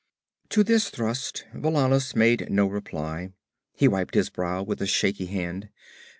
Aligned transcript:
To 0.49 0.63
this 0.63 0.89
thrust 0.89 1.45
Valannus 1.53 2.15
made 2.15 2.49
no 2.49 2.65
reply; 2.65 3.33
he 3.75 3.87
wiped 3.87 4.15
his 4.15 4.31
brow 4.31 4.63
with 4.63 4.81
a 4.81 4.87
shaky 4.87 5.27
hand. 5.27 5.69